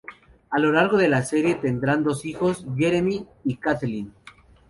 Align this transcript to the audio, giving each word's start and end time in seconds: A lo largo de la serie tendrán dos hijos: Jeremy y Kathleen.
A 0.49 0.57
lo 0.57 0.71
largo 0.71 0.97
de 0.97 1.07
la 1.07 1.21
serie 1.21 1.53
tendrán 1.53 2.03
dos 2.03 2.25
hijos: 2.25 2.65
Jeremy 2.75 3.27
y 3.43 3.57
Kathleen. 3.57 4.11